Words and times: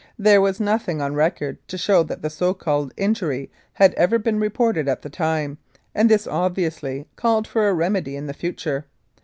There 0.17 0.41
was 0.41 0.59
nothing 0.59 0.99
on 0.99 1.13
record 1.13 1.59
to 1.67 1.77
show 1.77 2.01
that 2.01 2.23
the 2.23 2.31
so 2.31 2.55
called 2.55 2.91
injury 2.97 3.51
had 3.73 3.93
ever 3.93 4.17
been 4.17 4.39
reported 4.39 4.87
at 4.87 5.03
the 5.03 5.11
time, 5.11 5.59
and 5.93 6.09
this 6.09 6.25
obviously 6.25 7.05
called 7.15 7.47
for 7.47 7.69
a 7.69 7.73
remedy 7.75 8.15
in 8.15 8.25
the 8.25 8.33
future. 8.33 8.87